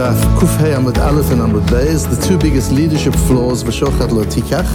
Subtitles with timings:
[0.00, 4.66] Daf Kufhei Amud Aleph and Amud Beis, the two biggest leadership flaws, V'shochat lo tikach.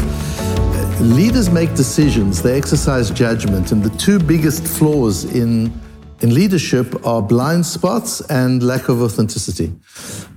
[1.02, 5.74] Leaders make decisions, they exercise judgment, and the two biggest flaws in,
[6.22, 9.74] in leadership are blind spots and lack of authenticity.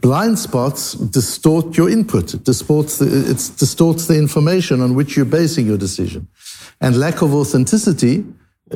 [0.00, 5.26] Blind spots distort your input, it distorts the, it distorts the information on which you're
[5.26, 6.28] basing your decision.
[6.80, 8.24] And lack of authenticity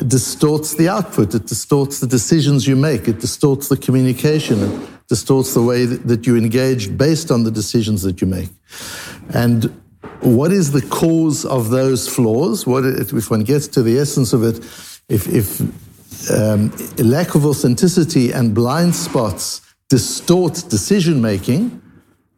[0.06, 5.62] distorts the output, it distorts the decisions you make, it distorts the communication, distorts the
[5.62, 8.48] way that you engage based on the decisions that you make.
[9.34, 9.65] And
[10.20, 12.66] what is the cause of those flaws?
[12.66, 14.59] What if one gets to the essence of it?
[15.09, 15.60] If, if
[16.30, 19.60] um, lack of authenticity and blind spots
[19.91, 21.81] distort decision making,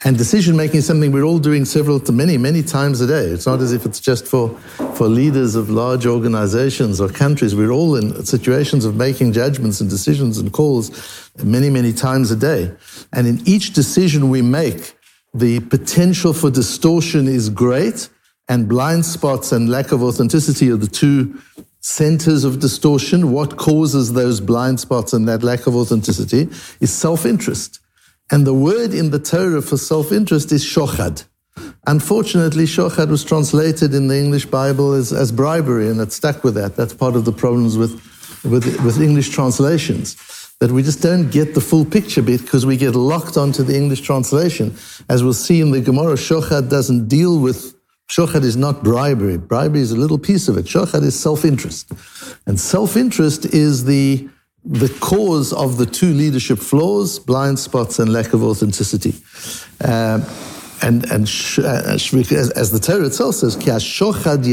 [0.05, 3.25] and decision making is something we're all doing several, to many, many times a day.
[3.25, 4.51] It's not as if it's just for,
[4.97, 7.55] for leaders of large organizations or countries.
[7.55, 12.37] We're all in situations of making judgments and decisions and calls many, many times a
[12.37, 12.71] day.
[13.15, 14.95] And in each decision we make,
[15.33, 18.11] the potential for distortion is great,
[18.47, 21.41] and blind spots and lack of authenticity are the two
[21.81, 23.33] centers of distortion.
[23.33, 27.81] What causes those blind spots and that lack of authenticity is self interest.
[28.31, 31.25] And the word in the Torah for self interest is shochad.
[31.87, 36.55] Unfortunately, shochad was translated in the English Bible as, as bribery, and it stuck with
[36.55, 36.77] that.
[36.77, 37.93] That's part of the problems with,
[38.45, 40.17] with, with English translations.
[40.61, 44.01] That we just don't get the full picture because we get locked onto the English
[44.01, 44.75] translation.
[45.11, 47.75] As we'll see in the Gemara, shochad doesn't deal with,
[48.09, 49.37] shochad is not bribery.
[49.37, 50.65] Bribery is a little piece of it.
[50.65, 51.93] Shochad is self interest.
[52.47, 54.29] And self interest is the
[54.65, 59.15] the cause of the two leadership flaws, blind spots and lack of authenticity.
[59.81, 60.21] Uh,
[60.83, 64.45] and and sh- uh, as, as, the Torah itself says, shochad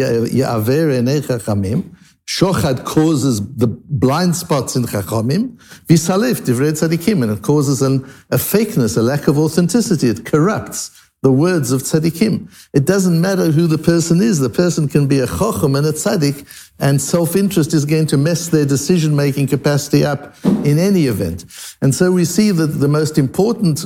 [2.27, 5.57] Shochad causes the blind spots in Chachamim.
[5.87, 10.07] Visalif, divrei tzadikim, and it causes an, a fakeness, a lack of authenticity.
[10.07, 12.49] It corrupts the words of tzaddikim.
[12.73, 14.39] It doesn't matter who the person is.
[14.39, 16.45] The person can be a chochem and a tzaddik,
[16.79, 21.45] and self-interest is going to mess their decision-making capacity up in any event.
[21.81, 23.85] And so we see that the most important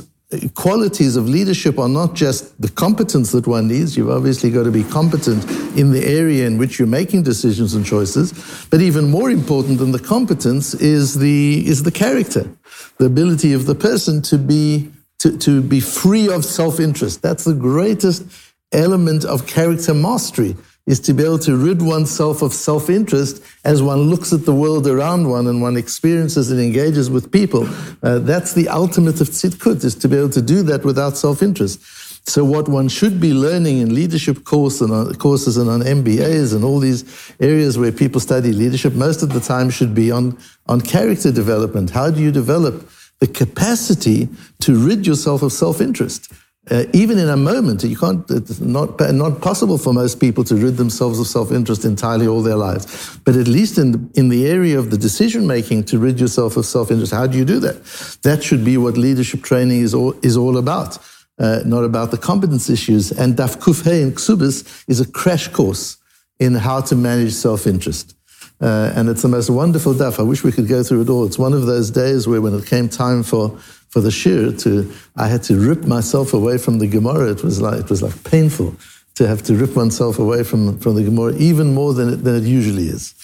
[0.54, 3.96] qualities of leadership are not just the competence that one needs.
[3.96, 5.44] You've obviously got to be competent
[5.78, 8.66] in the area in which you're making decisions and choices.
[8.70, 12.50] But even more important than the competence is the, is the character,
[12.98, 17.22] the ability of the person to be to, to be free of self interest.
[17.22, 18.24] That's the greatest
[18.72, 20.56] element of character mastery,
[20.86, 24.54] is to be able to rid oneself of self interest as one looks at the
[24.54, 27.66] world around one and one experiences and engages with people.
[28.02, 31.42] Uh, that's the ultimate of tzidkut, is to be able to do that without self
[31.42, 31.80] interest.
[32.28, 36.54] So what one should be learning in leadership course and on, courses and on MBAs
[36.56, 40.36] and all these areas where people study leadership, most of the time should be on,
[40.66, 41.90] on character development.
[41.90, 42.90] How do you develop
[43.20, 44.28] the capacity
[44.60, 46.32] to rid yourself of self-interest.
[46.68, 50.56] Uh, even in a moment, you can't, it's not, not possible for most people to
[50.56, 53.18] rid themselves of self-interest entirely all their lives.
[53.24, 56.56] But at least in the, in the area of the decision making to rid yourself
[56.56, 57.84] of self-interest, how do you do that?
[58.24, 60.98] That should be what leadership training is all, is all about,
[61.38, 63.12] uh, not about the competence issues.
[63.12, 65.98] And Daf Kufhei in Ksubis is a crash course
[66.40, 68.15] in how to manage self-interest.
[68.60, 70.18] Uh, and it's the most wonderful daf.
[70.18, 71.26] I wish we could go through it all.
[71.26, 73.50] It's one of those days where when it came time for,
[73.88, 77.30] for the shir to, I had to rip myself away from the Gemara.
[77.30, 78.74] It was like, it was like painful
[79.16, 82.36] to have to rip oneself away from, from the Gemara even more than it, than
[82.36, 83.14] it usually is.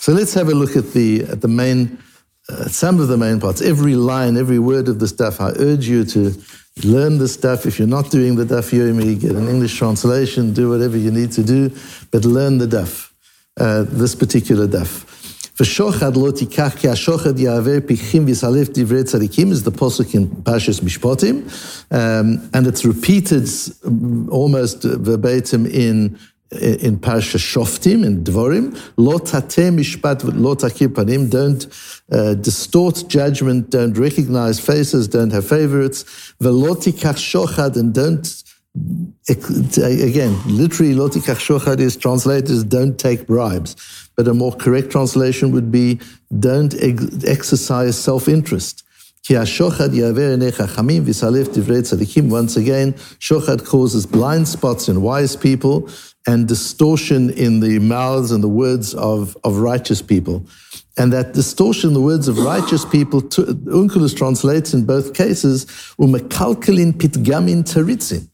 [0.00, 1.98] So let's have a look at the, at the main,
[2.48, 3.60] uh, some of the main parts.
[3.60, 5.40] Every line, every word of the stuff.
[5.40, 6.34] I urge you to
[6.84, 7.66] learn the stuff.
[7.66, 11.32] If you're not doing the daf yomi, get an English translation, do whatever you need
[11.32, 11.70] to do,
[12.10, 13.09] but learn the daf.
[13.60, 15.04] Uh, this particular daf.
[15.58, 20.80] V'shochad lo tikach ki ha-shochad ya'aver pichim v'yisalef divrei tzadikim is the posuk in Pashas
[20.80, 21.44] Mishpotim,
[21.90, 23.46] um, and it's repeated
[24.30, 26.18] almost verbatim in
[26.52, 31.66] in Parsha Shoftim, in Dvorim, lo tateh mishpat lo panim, don't
[32.10, 36.04] uh, distort judgment, don't recognize faces, don't have favorites,
[36.40, 38.42] tikach shochad, and don't
[38.76, 39.34] Uh,
[39.84, 43.74] again, literally, lotikach shochad is translated as don't take bribes.
[44.16, 45.98] But a more correct translation would be
[46.38, 48.84] don't ex- exercise self interest.
[49.28, 50.12] Once again,
[53.18, 55.88] shochad causes blind spots in wise people
[56.26, 60.46] and distortion in the mouths and the words of, of righteous people.
[60.96, 63.20] And that distortion the words of righteous people,
[63.72, 65.66] Unculus translates in both cases,
[65.98, 68.29] umekalkalin pitgamin teritzin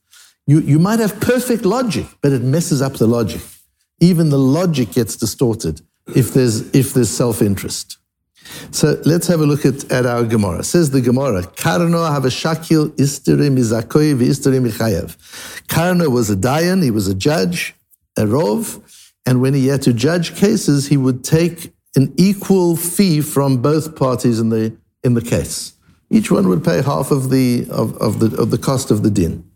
[0.47, 3.41] you, you might have perfect logic, but it messes up the logic.
[4.01, 5.81] Even the logic gets distorted
[6.15, 7.99] if there's, if there's self interest.
[8.71, 10.63] So let's have a look at, at our Gemara.
[10.63, 15.17] Says the Gemara, Karno have a shakil isteri mizakoy isteri michayev.
[15.67, 17.75] Karno was a dayan, he was a judge,
[18.17, 18.81] a rov,
[19.27, 23.97] and when he had to judge cases, he would take an equal fee from both
[23.97, 25.73] parties in the in the case.
[26.11, 29.11] Each one would pay half of the of, of the of the cost of the
[29.11, 29.51] din.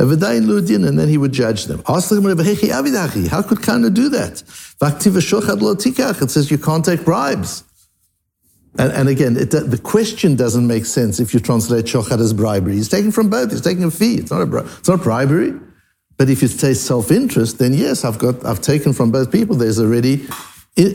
[0.00, 1.82] And then he would judge them.
[1.86, 4.42] How could Karno do that?
[6.22, 7.64] It says you can't take bribes.
[8.78, 12.74] And, and again, it, the question doesn't make sense if you translate shochad as bribery.
[12.74, 13.50] He's taking from both.
[13.50, 14.14] He's taking a fee.
[14.14, 15.52] It's not, a, it's not bribery.
[16.16, 19.56] But if you say self-interest, then yes, I've got, I've taken from both people.
[19.56, 20.26] There's already,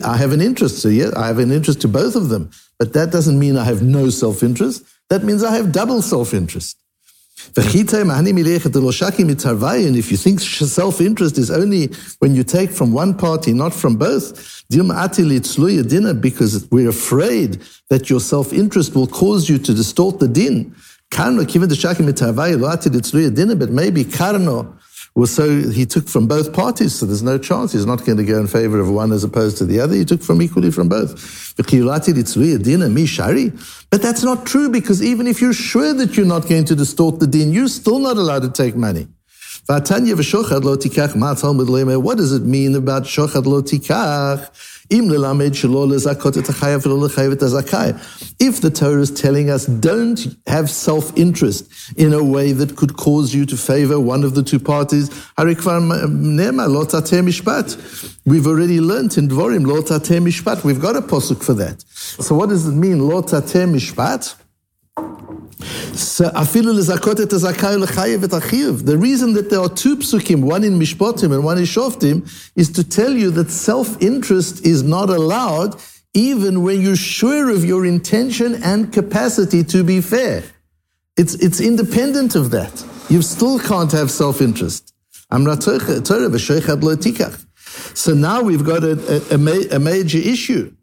[0.04, 0.78] I have an interest.
[0.80, 2.50] So I have an interest to both of them.
[2.78, 4.84] But that doesn't mean I have no self-interest.
[5.10, 6.76] That means I have double self-interest.
[7.54, 8.26] And
[9.96, 14.64] if you think self-interest is only when you take from one party, not from both,
[16.20, 20.74] because we're afraid that your self-interest will cause you to distort the din.
[21.08, 21.36] But
[23.70, 24.76] maybe karno
[25.16, 27.72] well, so he took from both parties, so there's no chance.
[27.72, 29.94] He's not going to go in favor of one as opposed to the other.
[29.94, 31.54] He took from equally from both.
[33.90, 37.18] But that's not true because even if you're sure that you're not going to distort
[37.18, 39.08] the din, you're still not allowed to take money.
[39.68, 39.84] What
[42.18, 43.58] does it mean about shochad lo?
[48.38, 53.34] If the Torah is telling us don't have self-interest in a way that could cause
[53.34, 55.10] you to favor one of the two parties,
[58.24, 60.62] we've already learnt in Dvorim, mishpat.
[60.62, 61.82] We've got a posuk for that.
[61.82, 64.36] So what does it mean, mishpat?
[68.84, 72.24] The reason that there are two psukim, one in Mishpotim and one in Shoftim,
[72.56, 75.76] is to tell you that self-interest is not allowed
[76.12, 80.42] even when you're sure of your intention and capacity to be fair.
[81.16, 82.84] It's, it's independent of that.
[83.08, 84.92] You still can't have self-interest.
[87.94, 90.74] So now we've got a, a, a major issue.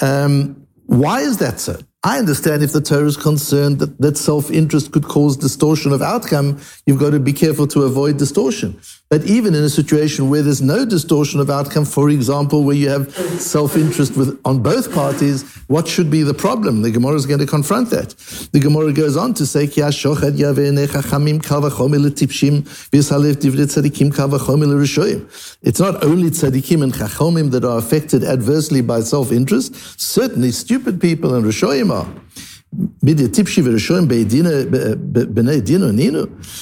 [0.00, 1.78] Um, why is that so?
[2.06, 6.60] I understand if the Torah is concerned that, that self-interest could cause distortion of outcome,
[6.86, 8.80] you've got to be careful to avoid distortion.
[9.08, 12.88] But even in a situation where there's no distortion of outcome, for example, where you
[12.88, 16.82] have self-interest with, on both parties, what should be the problem?
[16.82, 18.08] The Gemara is going to confront that.
[18.52, 20.00] The Gemara goes on to say, It's
[25.80, 30.00] not only tzadikim and chachomim that are affected adversely by self-interest.
[30.00, 32.08] Certainly stupid people and rishoyim are.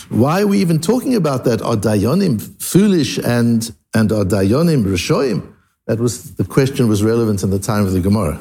[0.09, 1.63] Why are we even talking about that?
[1.63, 5.43] Are dayanim foolish and, and are dayanim rishoim?
[5.87, 8.39] That was, the question was relevant in the time of the Gemara.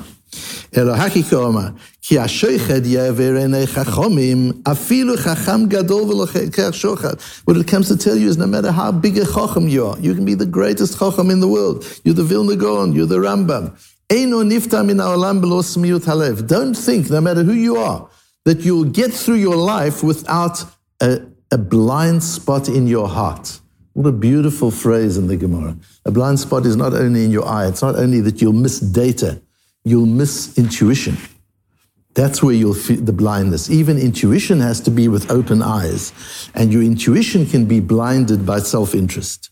[7.46, 10.00] What it comes to tell you is no matter how big a chacham you are,
[10.00, 11.86] you can be the greatest chacham in the world.
[12.04, 13.78] You're the Vilna Gaon, you're the Rambam.
[16.48, 18.08] Don't think, no matter who you are,
[18.46, 20.64] that you'll get through your life without
[21.02, 21.22] a,
[21.52, 23.60] a blind spot in your heart.
[23.94, 25.78] What a beautiful phrase in the Gemara.
[26.06, 28.80] A blind spot is not only in your eye, it's not only that you'll miss
[28.80, 29.42] data,
[29.84, 31.18] you'll miss intuition.
[32.14, 33.72] That's where you'll feel the blindness.
[33.72, 36.14] Even intuition has to be with open eyes,
[36.54, 39.50] and your intuition can be blinded by self interest.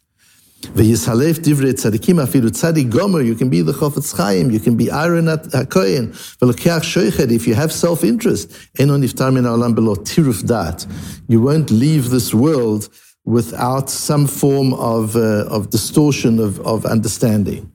[0.62, 4.92] V'yisalef divrei tzadikim afilu tzadik gomer, you can be the Chofetz Chaim, you can be
[4.92, 10.86] Aaron HaKohen, v'lokeach shoiched, if you have self-interest, eno niftar min ha'olam belo tiruf dat,
[11.28, 12.90] you won't leave this world
[13.26, 17.71] without some form of, uh, of distortion of, of understanding.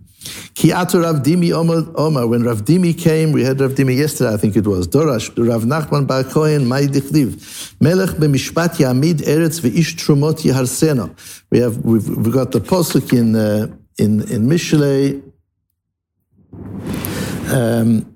[0.64, 4.88] Rav Dimi when Rav Dimi came, we had Rav Dimi yesterday, I think it was,
[4.88, 11.11] Dorash, Rav Nachman Bar Kohen, Mai Dichdiv, Melech b'mishpat yamid eretz v'ish trumot yiharseno.
[11.50, 13.66] We have, we've, we've got the posuk in, uh,
[13.99, 15.23] in, in Mishlei,
[17.52, 18.12] um,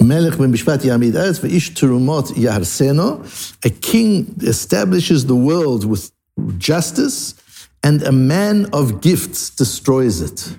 [0.00, 3.64] Melech b'mishpat yamid eretz v'ish trumot yaharseno.
[3.64, 6.10] A king establishes the world with
[6.58, 7.34] justice,
[7.84, 10.56] and a man of gifts destroys it.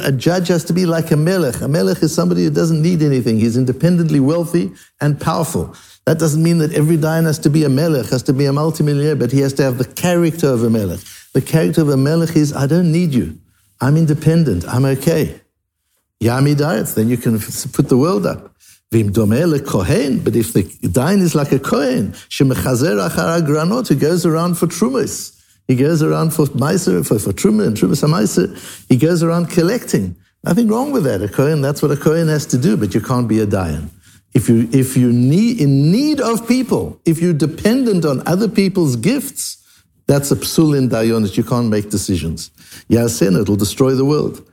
[0.00, 1.60] A judge has to be like a melech.
[1.62, 3.38] A melech is somebody who doesn't need anything.
[3.38, 5.74] He's independently wealthy and powerful.
[6.04, 8.52] That doesn't mean that every dayan has to be a melech, has to be a
[8.52, 11.00] multimillionaire, but he has to have the character of a melech.
[11.32, 13.38] The character of a melech is, I don't need you.
[13.80, 14.68] I'm independent.
[14.68, 15.40] I'm okay.
[16.20, 17.38] Yami diet, then you can
[17.72, 18.51] put the world up.
[18.92, 23.94] Vim domele kohen, but if the dain is like a kohen, shemechazer achar granot, he
[23.94, 25.34] goes around for trumas,
[25.66, 30.14] he goes around for meiser, for, for truma and trumas he goes around collecting.
[30.44, 31.22] Nothing wrong with that.
[31.22, 33.88] A Kohen, that's what a Kohen has to do, but you can't be a Dayan.
[34.34, 38.96] If you if you need in need of people, if you're dependent on other people's
[38.96, 39.56] gifts,
[40.06, 41.36] that's a psul in dayonis.
[41.36, 42.50] You can't make decisions.
[42.90, 44.46] Yasin, it'll destroy the world.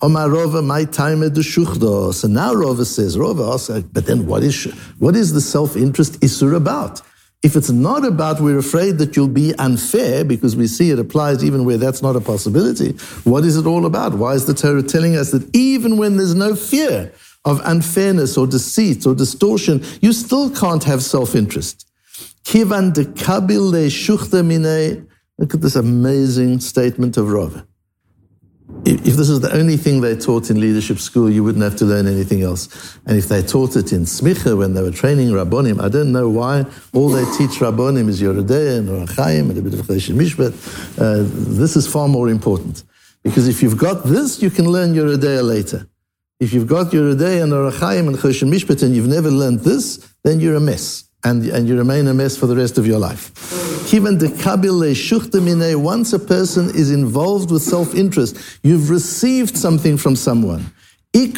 [0.00, 2.12] Omar Rova, my time at the shuchdo.
[2.12, 4.64] So now Rova says, Rova asks, but then what is
[4.98, 7.00] what is the self-interest isur about?
[7.42, 11.44] If it's not about we're afraid that you'll be unfair, because we see it applies
[11.44, 12.92] even where that's not a possibility,
[13.24, 14.14] what is it all about?
[14.14, 17.12] Why is the Torah telling us that even when there's no fear
[17.44, 21.88] of unfairness or deceit or distortion, you still can't have self-interest?
[22.44, 23.72] Kivan de kabil
[24.42, 25.08] mine.
[25.38, 27.66] Look at this amazing statement of Rava.
[28.84, 31.84] If this is the only thing they taught in leadership school, you wouldn't have to
[31.84, 32.98] learn anything else.
[33.06, 36.28] And if they taught it in Smicha when they were training Rabbonim, I don't know
[36.28, 40.16] why all they teach Rabbonim is Yoredei and Orach Chaim and a bit of Choshen
[40.16, 40.52] Mishpat.
[40.98, 41.22] Uh,
[41.56, 42.82] this is far more important.
[43.22, 45.86] Because if you've got this, you can learn Yoredei later.
[46.40, 50.12] If you've got Yoredei and Orach Chaim and Choshen Mishpat and you've never learned this,
[50.24, 52.98] then you're a mess and, and you remain a mess for the rest of your
[52.98, 53.61] life.
[53.92, 54.22] Once
[56.12, 60.64] a person is involved with self-interest, you've received something from someone.
[61.12, 61.30] You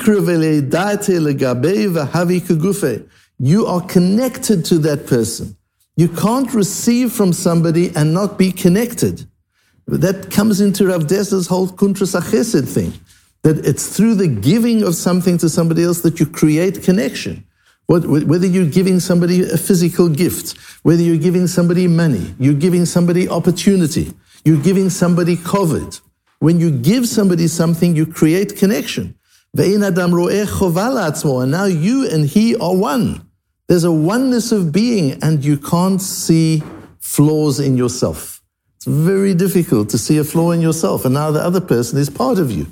[3.66, 5.56] are connected to that person.
[5.96, 9.26] You can't receive from somebody and not be connected.
[9.86, 12.92] That comes into Rav Dessler's whole Kuntras Achesed thing.
[13.42, 17.44] That it's through the giving of something to somebody else that you create connection.
[17.86, 23.28] Whether you're giving somebody a physical gift, whether you're giving somebody money, you're giving somebody
[23.28, 24.12] opportunity,
[24.44, 26.00] you're giving somebody COVID.
[26.38, 29.16] When you give somebody something, you create connection.
[29.56, 29.70] And
[31.50, 33.28] now you and he are one.
[33.68, 36.62] There's a oneness of being, and you can't see
[37.00, 38.42] flaws in yourself.
[38.76, 42.10] It's very difficult to see a flaw in yourself, and now the other person is
[42.10, 42.66] part of you.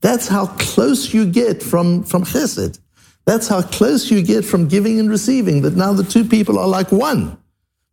[0.00, 2.80] That's how close you get from, from chesed.
[3.26, 6.68] That's how close you get from giving and receiving, that now the two people are
[6.68, 7.38] like one.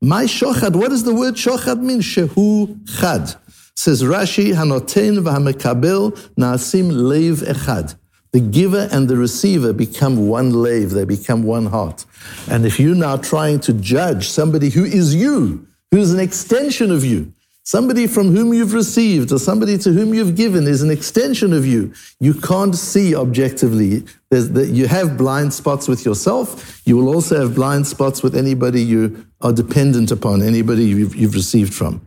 [0.02, 2.02] My shochad, what does the word shochad mean?
[2.02, 3.36] Shehu chad.
[3.76, 7.96] Says Rashi, hanoten v'hamekabel na'asim leiv echad.
[8.32, 12.06] The giver and the receiver become one lave, they become one heart.
[12.50, 17.04] And if you're now trying to judge somebody who is you, who's an extension of
[17.04, 17.34] you,
[17.72, 21.66] Somebody from whom you've received or somebody to whom you've given is an extension of
[21.66, 21.94] you.
[22.20, 24.04] You can't see objectively.
[24.28, 26.82] The, you have blind spots with yourself.
[26.86, 31.34] You will also have blind spots with anybody you are dependent upon, anybody you've, you've
[31.34, 32.06] received from.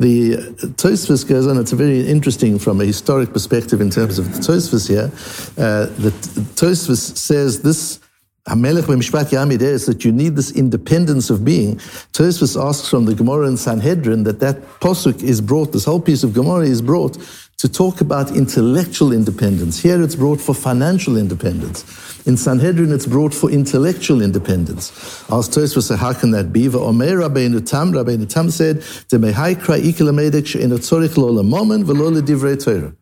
[0.00, 0.38] The
[0.74, 1.56] Tosfos goes on.
[1.56, 5.12] It's very interesting from a historic perspective in terms of the Tosfos here.
[5.56, 6.10] Uh, the
[6.56, 8.00] Tosfos says this
[8.48, 11.76] Hamelech b'mishpat Yamid is that you need this independence of being.
[12.12, 16.22] Tosfos asks from the Gemara in Sanhedrin that that posuk is brought, this whole piece
[16.22, 17.18] of Gemara is brought
[17.58, 19.80] to talk about intellectual independence.
[19.80, 21.82] Here it's brought for financial independence.
[22.24, 24.92] In Sanhedrin it's brought for intellectual independence.
[25.28, 26.68] Asks Tosfos, how can that be?
[26.68, 28.76] Omer Rabbeinu Tam, Rabbeinu Tam said,
[29.10, 32.94] Demehai kra ikel she'ena tzorich lo lemomen v'lo divrei Torah.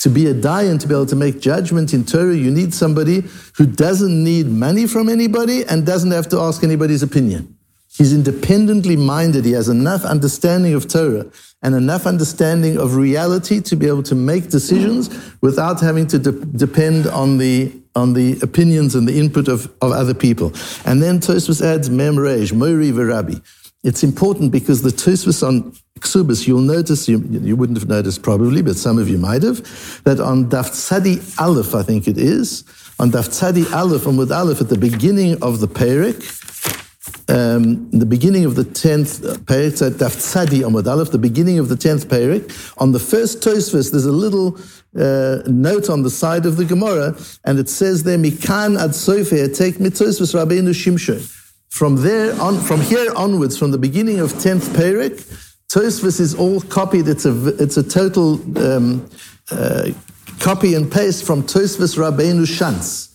[0.00, 3.22] To be a and to be able to make judgment in Torah, you need somebody
[3.56, 7.58] who doesn't need money from anybody and doesn't have to ask anybody's opinion.
[7.92, 9.44] He's independently minded.
[9.44, 11.26] He has enough understanding of Torah
[11.62, 15.10] and enough understanding of reality to be able to make decisions
[15.42, 19.90] without having to de- depend on the on the opinions and the input of, of
[19.90, 20.52] other people.
[20.86, 23.42] And then Tosfos adds Mem Reish, Moiri Verabi.
[23.82, 28.62] It's important because the Tosfos on Ksubis, you'll notice, you, you wouldn't have noticed probably,
[28.62, 29.58] but some of you might have,
[30.04, 32.64] that on Daf Tzadi Aleph, I think it is,
[32.98, 36.38] on Daf Tzadi Aleph and with Aleph at the beginning of the Perik,
[37.28, 41.58] um, the beginning of the 10th uh, Perik, so Daf Tzadi Amud Aleph, the beginning
[41.58, 44.58] of the 10th Perik, on the first Tosfos, there's a little
[44.98, 49.56] uh, note on the side of the Gemara, and it says there, Mikan ad Sofer,
[49.56, 51.36] take mitosvus Rabbeinu Shimshon.
[51.68, 56.60] From there on, from here onwards, from the beginning of 10th Perik, Tosfos is all
[56.62, 57.06] copied.
[57.06, 59.08] It's a, it's a total um,
[59.52, 59.90] uh,
[60.40, 63.06] copy and paste from Tosfos Rabbeinu Shantz.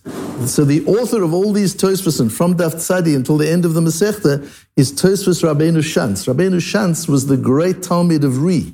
[0.47, 3.74] So the author of all these Tosfos, and from Daf Tzadi until the end of
[3.74, 4.41] the Masechta,
[4.77, 6.33] is Tosfos Rabbeinu Shantz.
[6.33, 8.74] Rabbeinu Shantz was the great Talmud of Ri.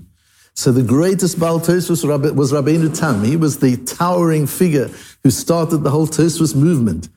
[0.54, 3.24] So the greatest Baal Tosfos was Rabbeinu Tam.
[3.24, 4.92] He was the towering figure
[5.24, 7.10] who started the whole Tosfos movement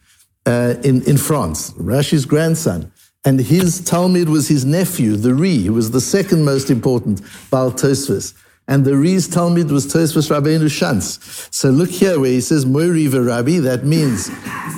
[0.47, 2.90] uh, in, in France, Rashi's grandson.
[3.25, 7.73] And his Talmud was his nephew, the Ri, who was the second most important Baal
[7.73, 8.35] Tosfos.
[8.66, 11.52] And the Ri's Talmud was Tosfos Rabbeinu Shantz.
[11.52, 14.28] So look here where he says Moiri Rabbi, that means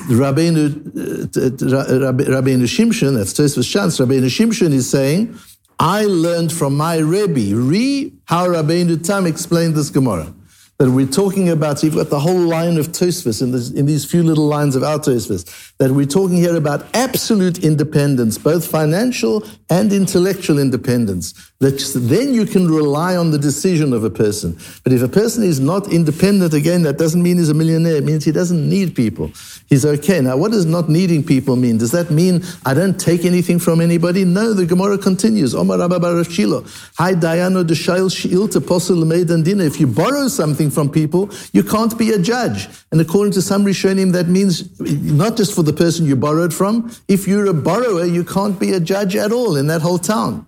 [0.09, 5.39] Rabbeinu, uh, Rabbeinu Shimshon, that's Tosfos Shantz, Rabbeinu Shimshon is saying,
[5.79, 10.33] I learned from my Rebbe, Ri, how Rabbeinu Tam explained this Gemara.
[10.79, 14.05] That we're talking about, so you've got the whole line of Tosfos in, in these
[14.05, 19.43] few little lines of our Tosfos, that we're talking here about absolute independence, both financial
[19.71, 21.33] and intellectual independence.
[21.61, 24.59] That then you can rely on the decision of a person.
[24.85, 27.97] But if a person is not independent, again, that doesn't mean he's a millionaire.
[27.97, 29.33] It means he doesn't need people.
[29.67, 30.21] He's okay.
[30.21, 31.79] Now, what does not needing people mean?
[31.79, 34.27] Does that mean I don't take anything from anybody?
[34.27, 35.55] No, the Gemara continues.
[35.55, 36.69] Omar Rabba Barashilo.
[36.99, 39.65] Hi, Dayano de Shail Shilta Posel Dina.
[39.65, 42.69] If you borrow something from people, you can't be a judge.
[42.93, 46.91] And according to some Rishonim, that means not just for the person you borrowed from.
[47.09, 50.47] If you're a borrower, you can't be a judge at all in that whole town.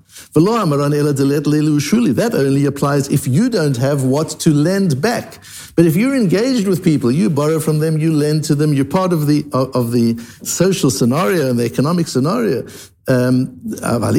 [2.14, 5.38] That only applies if you don't have what to lend back.
[5.76, 8.84] But if you're engaged with people, you borrow from them, you lend to them, you're
[8.84, 12.66] part of the of the social scenario and the economic scenario.
[13.06, 14.14] Um, but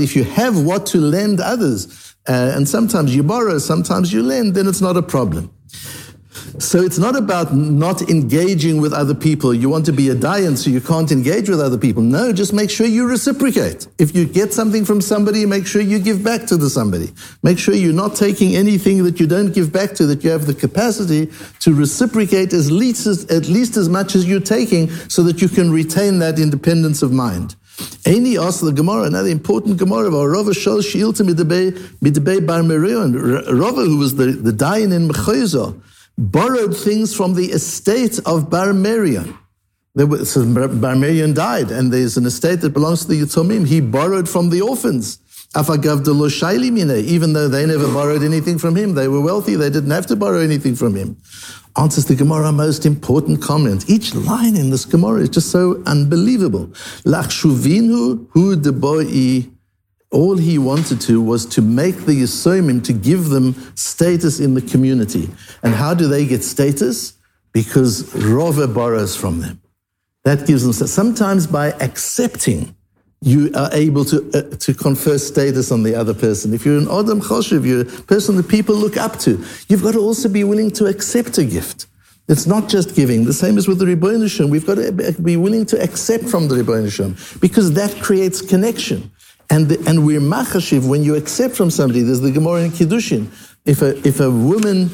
[0.00, 4.54] if you have what to lend others, uh, and sometimes you borrow, sometimes you lend,
[4.54, 5.50] then it's not a problem.
[6.58, 9.52] So it's not about not engaging with other people.
[9.54, 12.02] You want to be a dayan, so you can't engage with other people.
[12.02, 13.86] No, just make sure you reciprocate.
[13.98, 17.12] If you get something from somebody, make sure you give back to the somebody.
[17.42, 20.46] Make sure you're not taking anything that you don't give back to, that you have
[20.46, 25.22] the capacity to reciprocate as least as, at least as much as you're taking so
[25.22, 27.56] that you can retain that independence of mind.
[28.04, 33.14] Any also the Gemara, another important Gemara of Rava Shol Shilta Midabei Bar Merion.
[33.58, 35.80] Rava, who was the, the Dayan in Mechozo,
[36.16, 39.36] borrowed things from the estate of Bar Merion.
[40.24, 43.66] so Bar Merion died, and there's an estate that belongs to the Yitomim.
[43.66, 45.18] He borrowed from the orphans.
[45.52, 50.14] Even though they never borrowed anything from him, they were wealthy, they didn't have to
[50.14, 51.16] borrow anything from him.
[51.76, 53.88] Answers the Gemara most important comment.
[53.88, 56.66] Each line in this Gemara is just so unbelievable.
[57.04, 59.50] Lachshuvinu hu deboi
[60.10, 64.62] all he wanted to was to make the Yisomim, to give them status in the
[64.62, 65.30] community.
[65.62, 67.14] And how do they get status?
[67.52, 69.62] Because Rova borrows from them.
[70.24, 72.74] That gives them, sometimes by accepting,
[73.22, 76.54] you are able to, uh, to confer status on the other person.
[76.54, 79.92] If you're an Adam Choshev, you're a person that people look up to, you've got
[79.92, 81.86] to also be willing to accept a gift.
[82.28, 83.24] It's not just giving.
[83.24, 86.54] The same as with the Rebbeinu We've got to be willing to accept from the
[86.56, 89.10] Rebbeinu because that creates connection.
[89.50, 92.02] And, the, and we're machashiv when you accept from somebody.
[92.02, 93.26] There's the Gemara in Kiddushin.
[93.66, 94.90] If a, if a woman,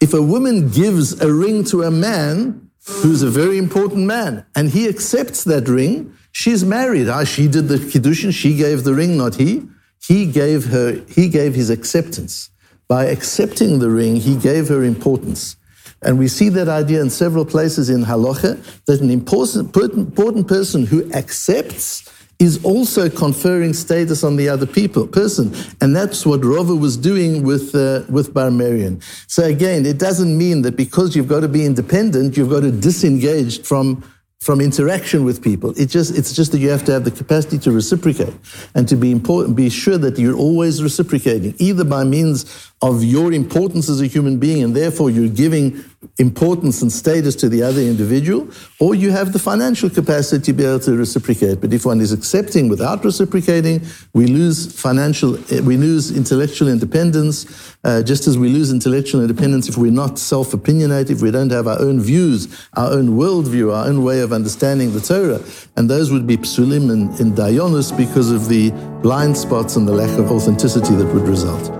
[0.00, 4.68] if a woman gives a ring to a man who's a very important man and
[4.68, 7.08] he accepts that ring, she's married.
[7.08, 9.66] Ah, she did the Kiddushin, she gave the ring, not he.
[10.02, 12.50] He gave her, he gave his acceptance.
[12.88, 15.56] By accepting the ring, he gave her importance.
[16.02, 20.86] And we see that idea in several places in Halacha, that an important, important person
[20.86, 25.54] who accepts is also conferring status on the other people, person.
[25.82, 29.02] And that's what Rova was doing with, uh, with Bar Merion.
[29.26, 32.72] So again, it doesn't mean that because you've got to be independent, you've got to
[32.72, 34.02] disengage from
[34.40, 35.78] from interaction with people.
[35.78, 38.34] It just, it's just that you have to have the capacity to reciprocate
[38.74, 43.34] and to be important, be sure that you're always reciprocating, either by means of your
[43.34, 45.84] importance as a human being and therefore you're giving
[46.18, 50.64] importance and status to the other individual, or you have the financial capacity to be
[50.64, 51.60] able to reciprocate.
[51.60, 53.82] But if one is accepting without reciprocating,
[54.14, 55.32] we lose financial,
[55.62, 61.10] we lose intellectual independence, uh, just as we lose intellectual independence if we're not self-opinionated,
[61.10, 64.92] if we don't have our own views, our own worldview, our own way of understanding
[64.92, 65.42] the Torah.
[65.76, 68.70] And those would be psulim and, and dayonis because of the
[69.02, 71.79] blind spots and the lack of authenticity that would result.